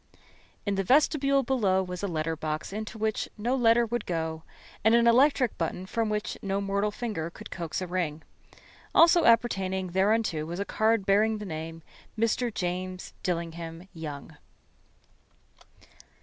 In 0.65 0.73
the 0.73 0.83
vestibule 0.83 1.43
below 1.43 1.83
was 1.83 2.01
a 2.01 2.07
letter 2.07 2.35
box 2.35 2.73
into 2.73 2.97
which 2.97 3.29
no 3.37 3.55
letter 3.55 3.85
would 3.85 4.07
go, 4.07 4.41
and 4.83 4.95
an 4.95 5.05
electric 5.05 5.55
button 5.59 5.85
from 5.85 6.09
which 6.09 6.39
no 6.41 6.59
mortal 6.59 6.89
finger 6.89 7.29
could 7.29 7.51
coax 7.51 7.81
a 7.83 7.85
ring. 7.85 8.23
Also 8.95 9.25
appertaining 9.25 9.89
thereunto 9.91 10.43
was 10.43 10.59
a 10.59 10.65
card 10.65 11.05
bearing 11.05 11.37
the 11.37 11.45
name 11.45 11.83
"Mr. 12.17 12.51
James 12.51 13.13
Dillingham 13.21 13.87
Young." 13.93 14.37